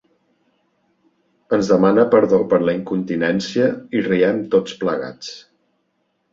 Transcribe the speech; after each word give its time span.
Ens 1.57 1.69
demana 1.73 2.07
perdó 2.15 2.41
per 2.55 2.61
la 2.69 2.75
incontinència 2.79 3.69
i 4.01 4.05
riem 4.11 4.43
tots 4.57 4.77
plegats. 4.83 5.33